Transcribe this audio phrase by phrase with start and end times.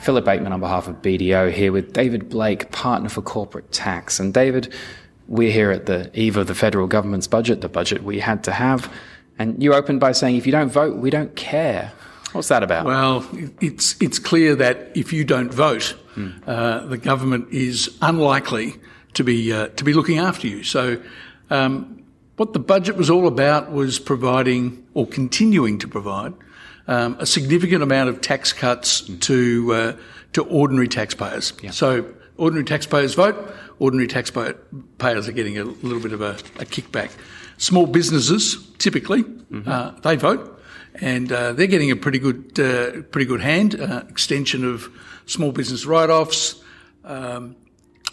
[0.00, 4.18] Philip Bateman on behalf of BDO here with David Blake, partner for corporate tax.
[4.18, 4.72] And David,
[5.28, 8.52] we're here at the eve of the federal government's budget, the budget we had to
[8.52, 8.92] have.
[9.38, 11.92] And you opened by saying, if you don't vote, we don't care.
[12.32, 12.86] What's that about?
[12.86, 13.26] Well,
[13.60, 16.32] it's it's clear that if you don't vote, mm.
[16.46, 18.74] uh, the government is unlikely
[19.14, 20.62] to be uh, to be looking after you.
[20.62, 21.02] So,
[21.50, 22.04] um,
[22.36, 26.34] what the budget was all about was providing or continuing to provide
[26.86, 29.20] um, a significant amount of tax cuts mm.
[29.20, 29.96] to uh,
[30.32, 31.52] to ordinary taxpayers.
[31.62, 31.70] Yeah.
[31.70, 33.54] So, ordinary taxpayers vote.
[33.78, 37.10] Ordinary taxpayers are getting a little bit of a, a kickback.
[37.56, 39.68] Small businesses typically mm-hmm.
[39.68, 40.60] Uh, they vote
[40.94, 43.80] and uh, they're getting a pretty good, uh, pretty good hand.
[43.80, 44.88] Uh, extension of
[45.26, 46.62] small business write-offs,
[47.04, 47.56] um,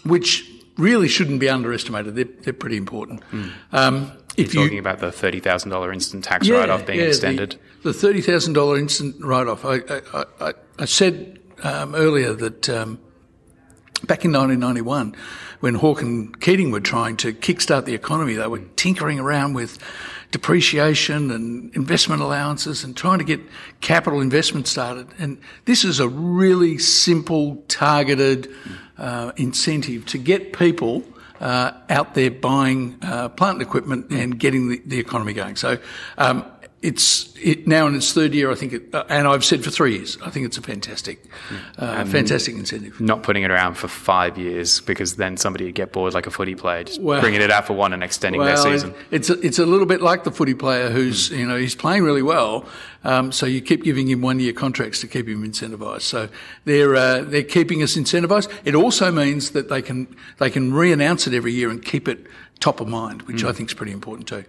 [0.04, 0.47] which
[0.78, 2.14] really shouldn't be underestimated.
[2.14, 3.22] They're, they're pretty important.
[3.30, 3.52] Mm.
[3.72, 7.06] Um, if You're talking about the thirty thousand dollar instant tax yeah, write-off being yeah,
[7.06, 7.58] extended.
[7.82, 9.64] The, the thirty thousand dollar instant write-off.
[9.64, 13.00] I, I, I, I said um, earlier that um,
[14.04, 15.16] back in 1991,
[15.60, 19.78] when Hawke and Keating were trying to kickstart the economy, they were tinkering around with
[20.30, 23.40] depreciation and investment allowances and trying to get
[23.80, 25.08] capital investment started.
[25.18, 28.48] And this is a really simple, targeted
[28.98, 31.04] uh, incentive to get people
[31.40, 35.56] uh, out there buying uh, plant and equipment and getting the, the economy going.
[35.56, 35.78] So
[36.16, 36.44] um,
[36.82, 39.70] it's it now in its third year, I think, it, uh, and I've said for
[39.70, 41.24] three years, I think it's a fantastic,
[41.76, 43.00] uh, fantastic incentive.
[43.00, 46.30] Not putting it around for five years because then somebody would get bored like a
[46.30, 48.94] footy player, just well, bringing it out for one and extending well, their season.
[49.10, 51.38] It's a, it's a little bit like the footy player who's mm.
[51.38, 52.64] you know he's playing really well,
[53.08, 56.02] um, so you keep giving him one year contracts to keep him incentivised.
[56.02, 56.28] So
[56.66, 58.52] they're uh, they're keeping us incentivised.
[58.66, 62.26] It also means that they can they can re-announce it every year and keep it
[62.60, 63.48] top of mind, which mm.
[63.48, 64.44] I think is pretty important too.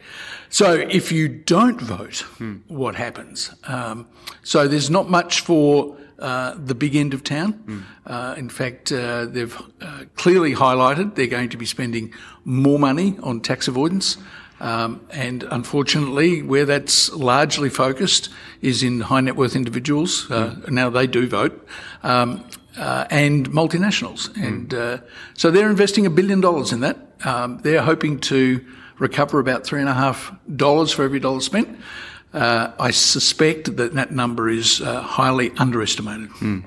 [0.49, 2.61] So if you don't vote, mm.
[2.67, 3.53] what happens?
[3.63, 4.07] Um,
[4.43, 7.53] so there's not much for uh, the big end of town.
[7.53, 7.83] Mm.
[8.05, 13.17] Uh, in fact, uh, they've uh, clearly highlighted they're going to be spending more money
[13.23, 14.17] on tax avoidance.
[14.59, 18.29] Um, and unfortunately, where that's largely focused
[18.61, 20.29] is in high net worth individuals.
[20.29, 20.73] Uh, hmm.
[20.73, 21.67] Now they do vote.
[22.03, 22.45] Um,
[22.77, 24.29] uh, and multinationals.
[24.29, 24.47] Mm.
[24.47, 24.97] And uh,
[25.33, 26.97] so they're investing a billion dollars in that.
[27.25, 28.65] Um, they're hoping to
[28.99, 31.77] recover about three and a half dollars for every dollar spent.
[32.33, 36.29] Uh, I suspect that that number is uh, highly underestimated.
[36.29, 36.63] Mm.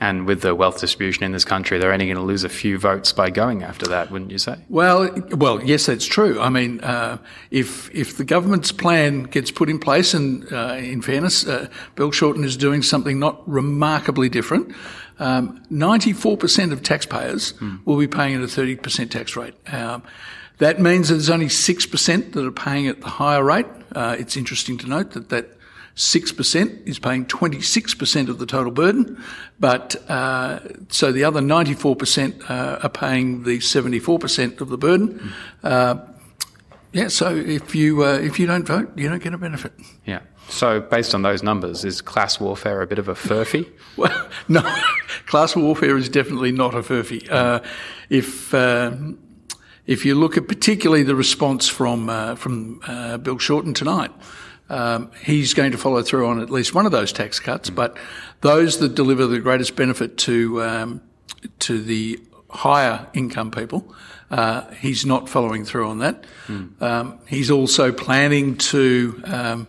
[0.00, 2.78] And with the wealth distribution in this country, they're only going to lose a few
[2.78, 4.56] votes by going after that, wouldn't you say?
[4.68, 6.40] Well, well, yes, that's true.
[6.40, 7.18] I mean, uh,
[7.50, 12.10] if if the government's plan gets put in place, and uh, in fairness, uh, Bill
[12.10, 14.74] Shorten is doing something not remarkably different.
[15.20, 17.84] Um, 94% of taxpayers mm.
[17.84, 19.54] will be paying at a 30% tax rate.
[19.72, 20.04] Um,
[20.58, 23.66] that means that there's only 6% that are paying at the higher rate.
[23.92, 25.57] Uh, it's interesting to note that that
[25.98, 29.20] 6% is paying 26% of the total burden,
[29.58, 30.60] but uh,
[30.90, 35.32] so the other 94% uh, are paying the 74% of the burden.
[35.64, 36.14] Mm.
[36.92, 39.72] yeah, so if you uh, if you don't vote, you don't get a benefit.
[40.06, 40.20] Yeah.
[40.48, 43.68] So based on those numbers, is class warfare a bit of a furphy?
[43.96, 44.62] well, no,
[45.26, 47.28] class warfare is definitely not a furphy.
[47.28, 47.58] Uh,
[48.08, 49.18] if um,
[49.88, 52.78] if you look at particularly the response from uh, from
[53.24, 54.12] Bill Shorten tonight
[54.70, 57.70] um, he's going to follow through on at least one of those tax cuts.
[57.70, 57.74] Mm.
[57.74, 57.96] But
[58.40, 61.02] those that deliver the greatest benefit to um,
[61.60, 62.20] to the
[62.50, 63.94] higher income people,
[64.30, 66.24] uh, he's not following through on that.
[66.46, 66.82] Mm.
[66.82, 69.68] Um, he's also planning to um,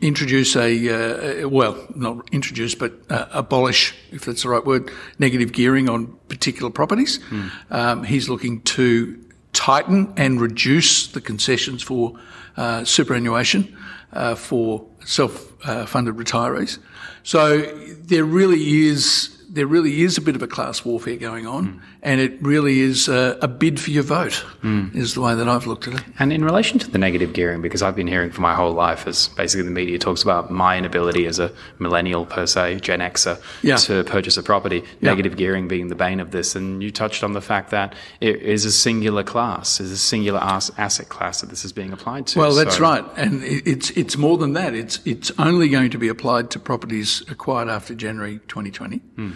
[0.00, 5.52] introduce a uh, well, not introduce, but uh, abolish, if that's the right word, negative
[5.52, 7.18] gearing on particular properties.
[7.30, 8.06] Mm.
[8.06, 12.18] he's looking to tighten and reduce the concessions for
[12.58, 13.76] uh, superannuation
[14.12, 16.78] uh, for self-funded retirees.
[17.22, 21.66] So there really is there really is a bit of a class warfare going on,
[21.66, 21.80] mm.
[22.02, 24.94] and it really is a, a bid for your vote, mm.
[24.94, 26.04] is the way that I've looked at it.
[26.18, 29.06] And in relation to the negative gearing, because I've been hearing for my whole life,
[29.06, 33.40] as basically the media talks about my inability as a millennial per se, Gen Xer,
[33.62, 33.76] yeah.
[33.76, 35.10] to purchase a property, yeah.
[35.10, 36.54] negative gearing being the bane of this.
[36.54, 40.40] And you touched on the fact that it is a singular class, is a singular
[40.40, 42.38] asset class that this is being applied to.
[42.38, 42.82] Well, that's so.
[42.82, 44.74] right, and it's it's more than that.
[44.74, 49.00] It's it's only going to be applied to properties acquired after January 2020.
[49.16, 49.32] Mm.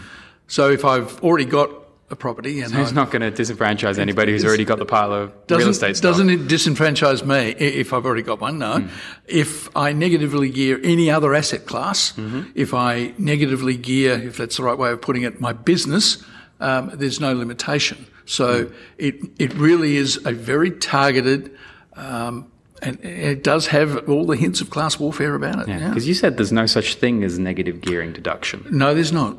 [0.52, 1.70] So if I've already got
[2.10, 5.10] a property and so who's not going to disenfranchise anybody who's already got the pile
[5.10, 6.10] of real estate stock?
[6.10, 8.58] Doesn't it disenfranchise me if I've already got one?
[8.58, 8.80] No.
[8.80, 8.90] Mm.
[9.26, 12.50] If I negatively gear any other asset class, mm-hmm.
[12.54, 16.22] if I negatively gear, if that's the right way of putting it, my business,
[16.60, 18.06] um, there's no limitation.
[18.26, 18.74] So mm.
[18.98, 21.56] it it really is a very targeted
[21.94, 22.52] um,
[22.82, 25.68] and it does have all the hints of class warfare about it.
[25.68, 26.08] Yeah, because yeah.
[26.08, 28.66] you said there's no such thing as negative gearing deduction.
[28.70, 29.38] No, there's not.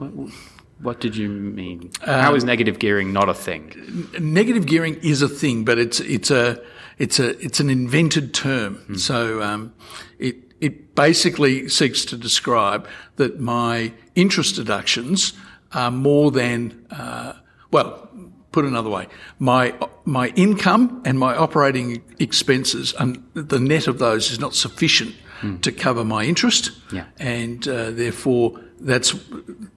[0.84, 1.92] What did you mean?
[2.02, 4.08] Um, How is negative gearing not a thing?
[4.20, 6.62] Negative gearing is a thing, but it's it's a
[6.98, 8.76] it's a it's an invented term.
[8.76, 8.96] Hmm.
[8.96, 9.74] So um,
[10.20, 15.34] it it basically seeks to describe that my interest deductions
[15.72, 17.34] are more than uh,
[17.72, 18.10] well
[18.54, 19.08] put another way,
[19.40, 19.74] my
[20.06, 25.62] my income and my operating expenses, and the net of those is not sufficient mm.
[25.62, 27.06] to cover my interest, yeah.
[27.20, 29.14] and uh, therefore that's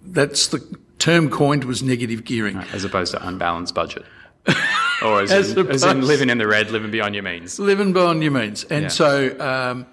[0.05, 0.61] that's the
[0.99, 4.05] term coined was negative gearing, right, as opposed to unbalanced budget.
[5.03, 7.59] or as, as, in, as, in, living in the red, living beyond your means.
[7.59, 8.89] Living beyond your means, and yeah.
[8.89, 9.87] so um,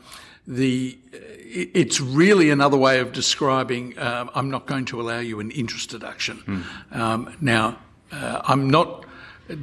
[0.48, 0.98] the
[1.56, 3.98] it's really another way of describing.
[4.00, 6.38] Um, I'm not going to allow you an interest deduction.
[6.92, 6.98] Mm.
[6.98, 7.78] Um, now,
[8.12, 9.06] uh, I'm not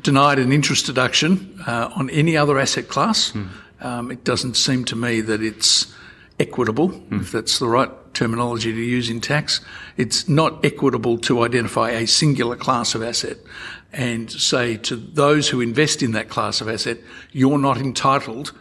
[0.03, 3.33] denied an interest deduction uh, on any other asset class.
[3.33, 3.49] Mm.
[3.81, 5.93] Um, it doesn't seem to me that it's
[6.41, 7.21] equitable, mm.
[7.21, 9.61] if that's the right terminology to use in tax.
[9.97, 13.37] It's not equitable to identify a singular class of asset
[13.93, 16.99] and say to those who invest in that class of asset,
[17.33, 18.53] you're not entitled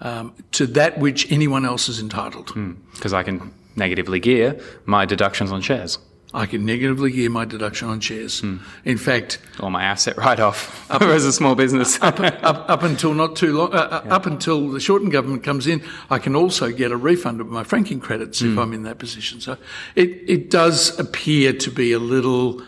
[0.00, 2.46] um, to that which anyone else is entitled.
[2.92, 3.16] Because mm.
[3.16, 5.98] I can negatively gear my deductions on shares.
[6.34, 8.40] I can negatively gear my deduction on shares.
[8.40, 8.58] Hmm.
[8.84, 12.00] In fact, or my asset write-off as a small business.
[12.02, 14.14] up, up, up, until not too long, uh, uh, yeah.
[14.14, 17.64] up until the Shorten government comes in, I can also get a refund of my
[17.64, 18.58] franking credits if hmm.
[18.58, 19.40] I'm in that position.
[19.40, 19.58] So
[19.94, 22.62] it it does appear to be a little.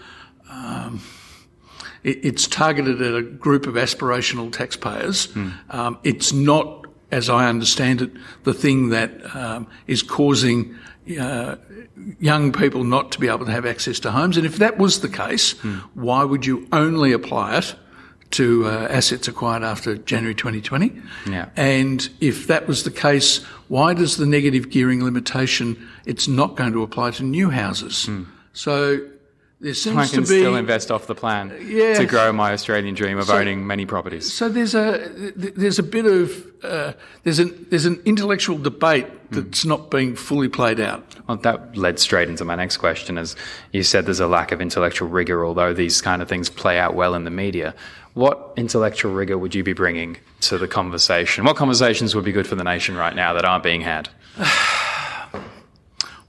[0.50, 1.00] Um,
[2.04, 5.26] it, it's targeted at a group of aspirational taxpayers.
[5.32, 5.50] Hmm.
[5.70, 6.83] Um, it's not,
[7.14, 8.10] as I understand it,
[8.42, 10.74] the thing that um, is causing
[11.20, 11.54] uh,
[12.18, 14.36] young people not to be able to have access to homes.
[14.36, 15.80] And if that was the case, mm.
[15.94, 17.76] why would you only apply it
[18.32, 20.90] to uh, assets acquired after January 2020?
[21.30, 21.50] Yeah.
[21.56, 26.72] And if that was the case, why does the negative gearing limitation, it's not going
[26.72, 28.06] to apply to new houses?
[28.08, 28.26] Mm.
[28.54, 29.06] So
[29.64, 32.52] there seems I can to be still invest off the plan yeah, to grow my
[32.52, 34.30] Australian dream of so, owning many properties.
[34.30, 39.64] So there's a there's a bit of uh, there's an there's an intellectual debate that's
[39.64, 39.68] mm.
[39.68, 41.02] not being fully played out.
[41.26, 43.16] Well, that led straight into my next question.
[43.16, 43.36] As
[43.72, 46.94] you said, there's a lack of intellectual rigor, although these kind of things play out
[46.94, 47.74] well in the media.
[48.12, 51.44] What intellectual rigor would you be bringing to the conversation?
[51.44, 54.10] What conversations would be good for the nation right now that aren't being had?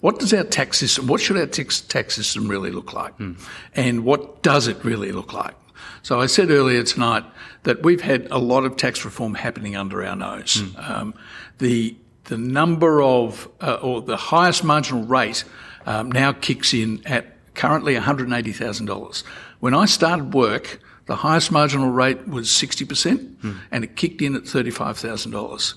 [0.06, 3.18] what does our tax system, what should our tax, tax system really look like?
[3.18, 3.42] Mm.
[3.74, 5.56] And what does it really look like?
[6.04, 7.24] So I said earlier tonight
[7.63, 10.57] that we've had a lot of tax reform happening under our nose.
[10.57, 10.90] Mm.
[10.90, 11.13] Um,
[11.57, 15.44] the the number of uh, or the highest marginal rate
[15.88, 17.25] um, now kicks in at
[17.56, 19.24] currently $180,000.
[19.60, 23.57] When I started work, the highest marginal rate was 60%, mm.
[23.72, 25.74] and it kicked in at $35,000.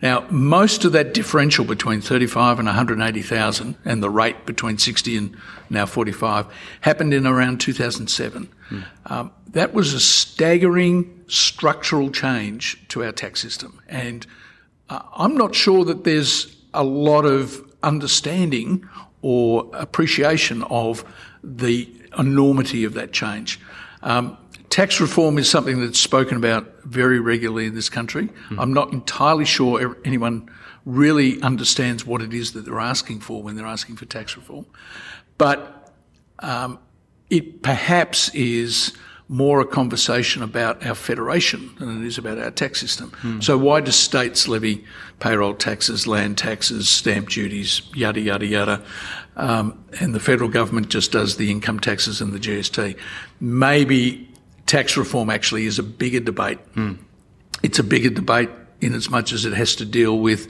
[0.00, 5.36] Now, most of that differential between 35 and 180,000 and the rate between 60 and
[5.70, 6.46] now 45
[6.82, 8.48] happened in around 2007.
[8.70, 8.84] Mm.
[9.06, 13.80] Um, that was a staggering structural change to our tax system.
[13.88, 14.26] And
[14.88, 18.88] uh, I'm not sure that there's a lot of understanding
[19.22, 21.04] or appreciation of
[21.42, 23.60] the enormity of that change.
[24.02, 24.36] Um,
[24.70, 28.28] Tax reform is something that's spoken about very regularly in this country.
[28.50, 28.58] Mm.
[28.58, 30.50] I'm not entirely sure anyone
[30.84, 34.66] really understands what it is that they're asking for when they're asking for tax reform.
[35.36, 35.92] But
[36.38, 36.78] um,
[37.30, 38.92] it perhaps is
[39.28, 43.10] more a conversation about our federation than it is about our tax system.
[43.22, 43.44] Mm.
[43.44, 44.84] So why do states levy
[45.20, 48.82] payroll taxes, land taxes, stamp duties, yada, yada, yada?
[49.36, 52.96] Um, and the federal government just does the income taxes and the GST.
[53.40, 54.27] Maybe
[54.68, 56.58] tax reform actually is a bigger debate.
[56.74, 56.98] Mm.
[57.62, 60.48] It's a bigger debate in as much as it has to deal with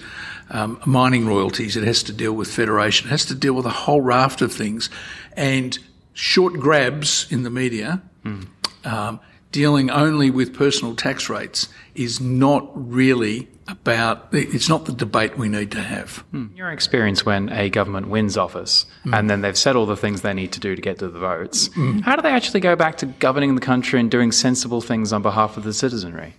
[0.51, 3.71] um, mining royalties, it has to deal with federation, it has to deal with a
[3.71, 4.91] whole raft of things.
[5.35, 5.79] And
[6.13, 8.47] short grabs in the media, mm.
[8.85, 9.21] um,
[9.53, 15.49] dealing only with personal tax rates, is not really about it's not the debate we
[15.49, 16.25] need to have.
[16.31, 16.47] Hmm.
[16.57, 19.17] Your experience when a government wins office mm.
[19.17, 21.19] and then they've said all the things they need to do to get to the
[21.19, 22.01] votes, mm.
[22.01, 25.23] how do they actually go back to governing the country and doing sensible things on
[25.23, 26.35] behalf of the citizenry?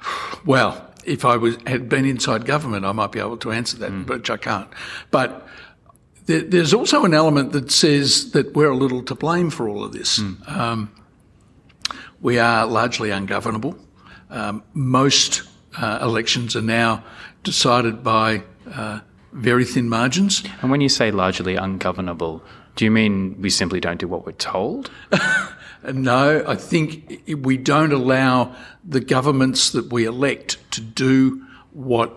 [0.44, 3.92] Well, if I was had been inside government, I might be able to answer that,
[3.92, 4.04] mm.
[4.04, 4.68] but I can't.
[5.12, 5.46] But
[6.26, 9.84] there, there's also an element that says that we're a little to blame for all
[9.84, 10.18] of this.
[10.18, 10.32] Hmm.
[10.48, 10.92] Um,
[12.20, 13.78] we are largely ungovernable.
[14.30, 15.42] Um, most
[15.76, 17.04] uh, elections are now
[17.42, 19.00] decided by uh,
[19.32, 20.42] very thin margins.
[20.60, 22.42] And when you say largely ungovernable,
[22.76, 24.90] do you mean we simply don't do what we're told?
[25.92, 32.12] no, I think we don't allow the governments that we elect to do what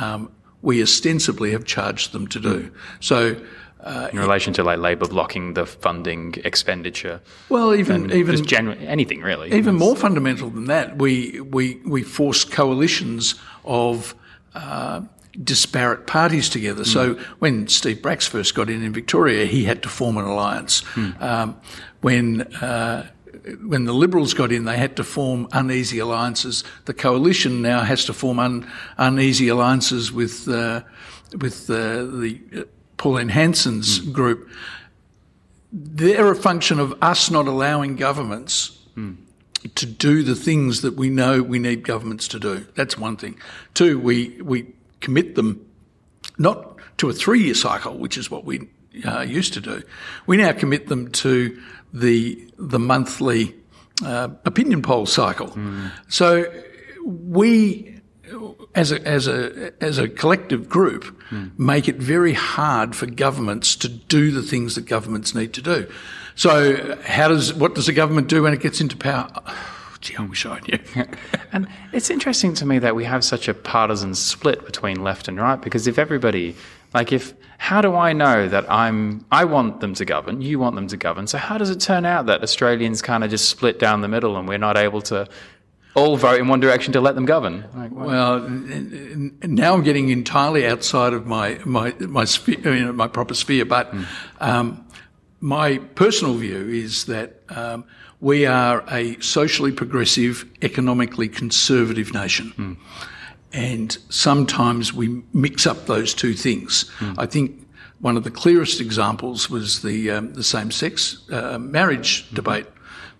[0.00, 0.30] um,
[0.62, 2.72] we ostensibly have charged them to do.
[3.00, 3.40] So.
[3.82, 8.86] Uh, in relation to like Labor blocking the funding expenditure, well, even even just generally
[8.86, 9.52] anything really.
[9.52, 13.34] Even more fundamental than that, we we we force coalitions
[13.64, 14.14] of
[14.54, 15.00] uh,
[15.42, 16.82] disparate parties together.
[16.82, 16.92] Mm.
[16.92, 20.82] So when Steve Bracks first got in in Victoria, he had to form an alliance.
[20.94, 21.22] Mm.
[21.22, 21.60] Um,
[22.00, 23.06] when uh,
[23.66, 26.64] when the Liberals got in, they had to form uneasy alliances.
[26.84, 30.82] The coalition now has to form un, uneasy alliances with uh,
[31.40, 32.62] with uh, the uh,
[33.00, 34.12] Pauline Hanson's mm.
[34.12, 34.46] group.
[35.72, 39.16] They're a function of us not allowing governments mm.
[39.74, 42.66] to do the things that we know we need governments to do.
[42.74, 43.38] That's one thing.
[43.72, 44.66] Two, we we
[45.00, 45.64] commit them
[46.36, 48.68] not to a three-year cycle, which is what we
[49.06, 49.82] uh, used to do.
[50.26, 51.58] We now commit them to
[51.94, 53.54] the the monthly
[54.04, 55.48] uh, opinion poll cycle.
[55.48, 55.90] Mm.
[56.08, 56.44] So
[57.06, 57.89] we,
[58.74, 61.56] as a as a as a collective group, mm.
[61.58, 65.86] make it very hard for governments to do the things that governments need to do.
[66.34, 69.28] So how does what does the government do when it gets into power?
[70.00, 70.78] gee, I wish I knew.
[71.52, 75.38] and it's interesting to me that we have such a partisan split between left and
[75.38, 76.56] right because if everybody
[76.94, 80.76] like if how do I know that I'm I want them to govern, you want
[80.76, 81.26] them to govern.
[81.26, 84.36] So how does it turn out that Australians kind of just split down the middle
[84.36, 85.28] and we're not able to
[85.94, 87.64] all vote in one direction to let them govern?
[87.74, 93.08] Like, well, now I'm getting entirely outside of my my my sphere, you know, my
[93.08, 94.04] proper sphere, but mm.
[94.40, 94.86] um,
[95.40, 97.84] my personal view is that um,
[98.20, 102.52] we are a socially progressive, economically conservative nation.
[102.56, 102.76] Mm
[103.52, 106.84] and sometimes we mix up those two things.
[106.98, 107.14] Mm.
[107.18, 107.66] I think
[108.00, 112.36] one of the clearest examples was the um, the same sex uh, marriage mm-hmm.
[112.36, 112.66] debate,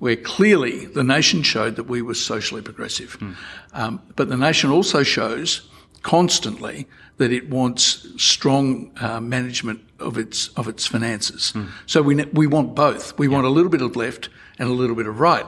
[0.00, 3.36] where clearly the nation showed that we were socially progressive, mm.
[3.72, 5.68] um, but the nation also shows
[6.02, 6.86] constantly
[7.18, 11.52] that it wants strong uh, management of its of its finances.
[11.54, 11.68] Mm.
[11.86, 13.16] So we we want both.
[13.18, 13.34] We yeah.
[13.34, 15.46] want a little bit of left and a little bit of right.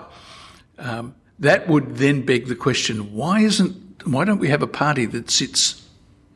[0.78, 5.06] Um, that would then beg the question: Why isn't why don't we have a party
[5.06, 5.82] that sits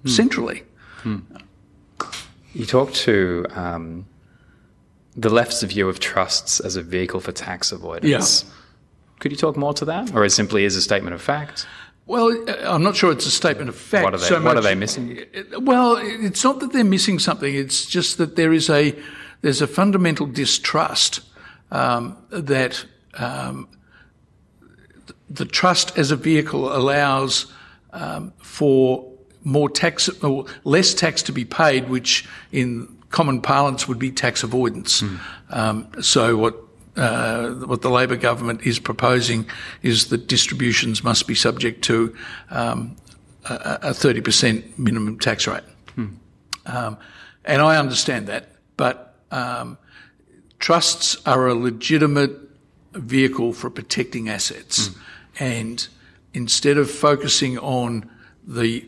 [0.03, 0.09] hmm.
[0.09, 0.63] centrally?
[1.03, 1.19] Hmm.
[2.55, 4.07] You talk to um,
[5.17, 8.45] the left's view of trusts as a vehicle for tax avoidance.
[8.45, 8.51] Yeah.
[9.19, 11.67] Could you talk more to that, or it simply is a statement of fact?
[12.05, 14.05] Well, uh, I'm not sure it's a statement of fact.
[14.05, 15.25] What are they, so what are they missing?
[15.59, 17.53] Well, it's not that they're missing something.
[17.55, 18.95] It's just that there is a
[19.41, 21.21] there's a fundamental distrust
[21.71, 23.69] um, that um,
[25.31, 27.53] the trust as a vehicle allows
[27.93, 29.11] um, for
[29.43, 34.43] more tax or less tax to be paid, which in common parlance would be tax
[34.43, 35.01] avoidance.
[35.01, 35.19] Mm.
[35.49, 36.55] Um, so what
[36.97, 39.47] uh, what the Labor government is proposing
[39.83, 42.15] is that distributions must be subject to
[42.51, 42.97] um,
[43.45, 45.65] a thirty percent minimum tax rate,
[45.97, 46.15] mm.
[46.67, 46.99] um,
[47.45, 48.45] and I understand that,
[48.77, 49.79] but um,
[50.59, 52.37] trusts are a legitimate
[52.93, 54.97] vehicle for protecting assets, mm.
[55.41, 55.89] and
[56.35, 58.11] instead of focusing on
[58.47, 58.85] the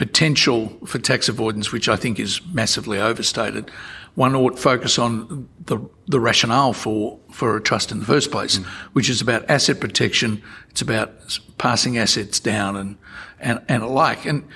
[0.00, 3.70] potential for tax avoidance, which I think is massively overstated,
[4.14, 8.58] one ought focus on the, the rationale for, for a trust in the first place,
[8.58, 8.64] mm.
[8.94, 10.42] which is about asset protection.
[10.70, 12.96] It's about passing assets down and,
[13.40, 14.24] and, and alike.
[14.24, 14.48] And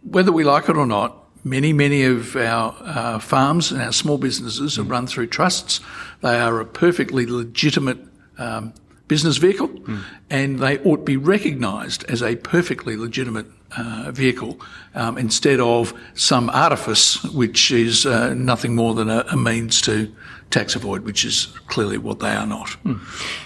[0.00, 4.16] whether we like it or not, many, many of our uh, farms and our small
[4.16, 4.80] businesses mm.
[4.80, 5.80] are run through trusts.
[6.22, 7.98] They are a perfectly legitimate
[8.38, 8.72] um,
[9.10, 10.04] business vehicle, mm.
[10.30, 14.60] and they ought to be recognised as a perfectly legitimate uh, vehicle
[14.94, 20.14] um, instead of some artifice which is uh, nothing more than a, a, means to
[20.50, 22.68] tax avoid, which is clearly what they are not.
[22.84, 23.00] Mm.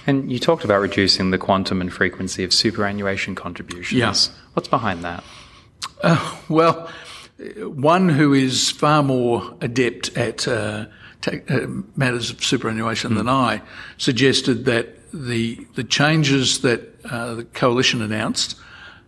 [0.06, 3.98] And you talked about reducing the quantum and frequency of superannuation contributions.
[3.98, 4.30] Yes.
[4.52, 5.24] What's behind that?
[6.02, 6.90] Uh, well,
[7.64, 10.86] one who is far more adept at uh,
[11.26, 11.66] uh,
[11.96, 13.16] matters of superannuation mm.
[13.16, 13.62] than I
[13.96, 18.56] suggested that the the changes that uh, the coalition announced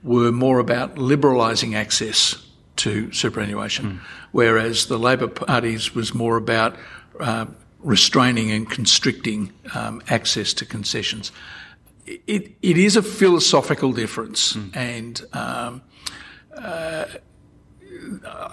[0.03, 2.47] were more about liberalising access
[2.77, 4.01] to superannuation, mm.
[4.33, 6.77] whereas the Labor Party's was more about
[7.19, 7.47] uh,
[7.81, 11.33] restraining and constricting um, access to concessions.
[12.07, 14.77] It, it is a philosophical difference, mm.
[14.77, 15.83] and um,
[16.57, 17.07] uh,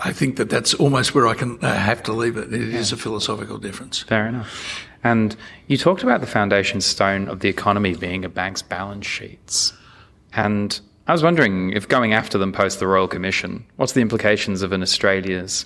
[0.04, 2.54] I think that that's almost where I can uh, have to leave it.
[2.54, 2.80] It yeah.
[2.80, 4.02] is a philosophical difference.
[4.02, 4.86] Fair enough.
[5.04, 5.36] And
[5.68, 9.74] you talked about the foundation stone of the economy being a bank's balance sheets.
[10.34, 14.62] And I was wondering if going after them post the Royal Commission, what's the implications
[14.62, 15.66] of an Australia's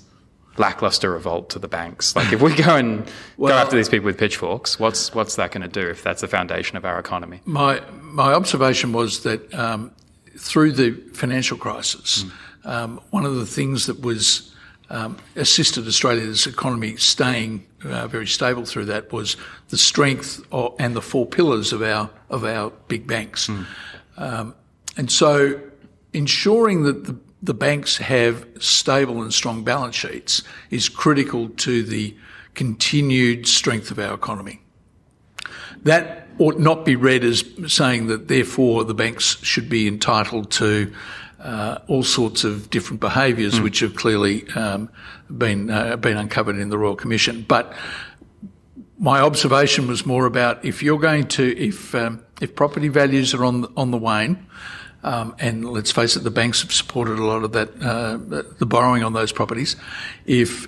[0.57, 2.15] lackluster revolt to the banks?
[2.15, 3.07] Like if we go and
[3.37, 6.21] well, go after these people with pitchforks, what's what's that going to do if that's
[6.21, 7.41] the foundation of our economy?
[7.45, 9.91] My my observation was that um,
[10.35, 12.31] through the financial crisis, mm.
[12.67, 14.53] Um, one of the things that was
[14.89, 19.37] um, assisted Australia's economy staying uh, very stable through that was
[19.69, 23.65] the strength of, and the four pillars of our of our big banks, mm.
[24.17, 24.53] um,
[24.97, 25.59] and so
[26.13, 32.15] ensuring that the, the banks have stable and strong balance sheets is critical to the
[32.53, 34.59] continued strength of our economy.
[35.83, 40.93] That ought not be read as saying that therefore the banks should be entitled to
[41.39, 43.63] uh, all sorts of different behaviours mm.
[43.63, 44.89] which have clearly um,
[45.35, 47.45] been uh, been uncovered in the Royal Commission.
[47.47, 47.73] But
[48.99, 53.45] my observation was more about if you're going to if um, if property values are
[53.45, 54.45] on the, on the wane.
[55.03, 58.17] Um, and let's face it, the banks have supported a lot of that, uh,
[58.57, 59.75] the borrowing on those properties.
[60.25, 60.67] If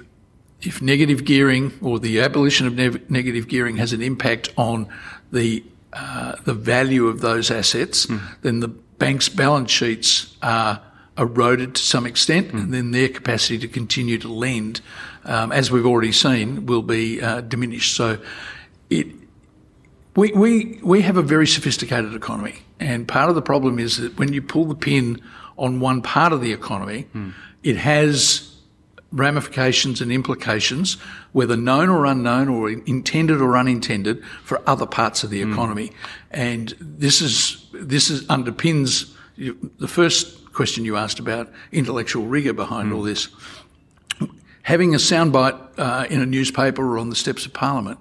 [0.61, 4.88] if negative gearing or the abolition of ne- negative gearing has an impact on
[5.31, 8.21] the uh, the value of those assets, mm.
[8.41, 10.81] then the bank's balance sheets are
[11.17, 12.63] eroded to some extent, mm.
[12.63, 14.81] and then their capacity to continue to lend,
[15.25, 17.95] um, as we've already seen, will be uh, diminished.
[17.95, 18.19] So,
[18.89, 19.07] it
[20.15, 24.17] we, we we have a very sophisticated economy, and part of the problem is that
[24.17, 25.21] when you pull the pin
[25.57, 27.33] on one part of the economy, mm.
[27.63, 28.48] it has
[29.11, 30.97] ramifications and implications,
[31.31, 35.51] whether known or unknown or intended or unintended, for other parts of the mm.
[35.51, 35.91] economy.
[36.31, 42.91] And this is this is underpins the first question you asked about intellectual rigor behind
[42.91, 42.95] mm.
[42.95, 43.29] all this.
[44.63, 47.99] Having a soundbite uh, in a newspaper or on the steps of Parliament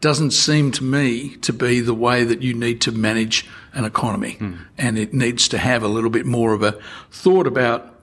[0.00, 4.36] doesn't seem to me to be the way that you need to manage an economy.
[4.40, 4.58] Mm.
[4.76, 6.78] And it needs to have a little bit more of a
[7.10, 7.94] thought about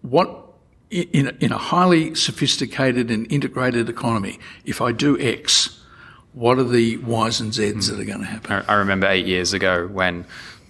[0.00, 0.41] what
[0.92, 5.80] in, in a highly sophisticated and integrated economy, if I do X,
[6.34, 8.64] what are the Y's and Z's that are going to happen?
[8.68, 10.26] I remember eight years ago when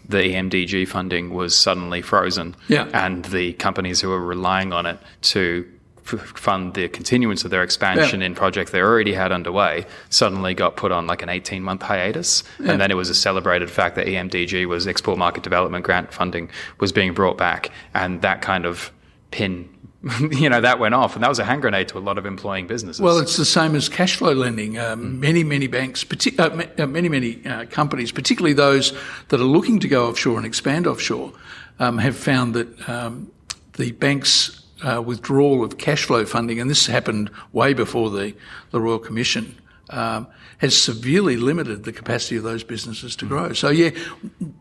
[0.08, 2.88] the EMDG funding was suddenly frozen, yeah.
[2.94, 5.68] and the companies who were relying on it to
[6.02, 8.26] fund the continuance of their expansion yeah.
[8.26, 12.42] in projects they already had underway suddenly got put on like an 18 month hiatus.
[12.58, 12.72] Yeah.
[12.72, 16.50] And then it was a celebrated fact that EMDG was export market development grant funding
[16.80, 17.70] was being brought back.
[17.94, 18.90] And that kind of
[19.30, 19.68] pin
[20.30, 22.26] you know, that went off, and that was a hand grenade to a lot of
[22.26, 23.00] employing businesses.
[23.00, 24.76] Well, it's the same as cash flow lending.
[24.76, 28.92] Um, many, many banks, partic- uh, uh, many, many uh, companies, particularly those
[29.28, 31.32] that are looking to go offshore and expand offshore,
[31.78, 33.30] um, have found that um,
[33.74, 38.34] the banks' uh, withdrawal of cash flow funding, and this happened way before the,
[38.72, 39.56] the Royal Commission,
[39.90, 40.26] um,
[40.58, 43.52] has severely limited the capacity of those businesses to grow.
[43.52, 43.90] So, yeah,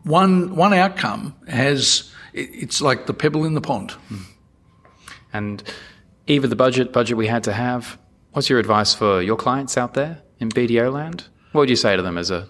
[0.04, 3.94] one one outcome has it, it's like the pebble in the pond.
[4.08, 4.26] Mm.
[5.32, 5.62] And
[6.26, 7.98] either the budget budget we had to have.
[8.32, 11.24] What's your advice for your clients out there in BDO land?
[11.52, 12.48] What would you say to them as a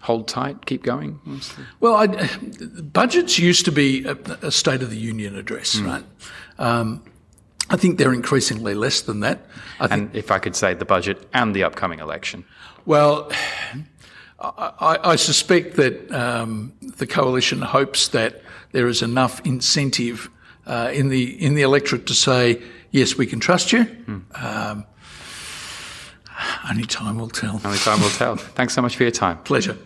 [0.00, 1.20] hold tight, keep going?
[1.80, 2.06] Well, I,
[2.82, 5.86] budgets used to be a, a, State of the Union address, mm.
[5.86, 6.04] right?
[6.58, 7.02] Um,
[7.70, 9.46] I think they're increasingly less than that.
[9.78, 12.44] I and if I could say the budget and the upcoming election.
[12.86, 13.30] Well,
[14.40, 20.30] I, I suspect that um, the coalition hopes that there is enough incentive
[20.68, 23.84] uh, in the in the electorate to say yes, we can trust you.
[23.84, 24.42] Mm.
[24.42, 24.86] Um,
[26.70, 27.60] only time will tell.
[27.64, 28.36] Only time will tell.
[28.36, 29.38] Thanks so much for your time.
[29.38, 29.76] Pleasure.